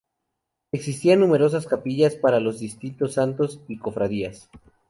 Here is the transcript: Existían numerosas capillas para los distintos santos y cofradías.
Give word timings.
Existían 0.71 1.19
numerosas 1.19 1.67
capillas 1.67 2.15
para 2.15 2.39
los 2.39 2.57
distintos 2.57 3.13
santos 3.13 3.61
y 3.67 3.77
cofradías. 3.77 4.49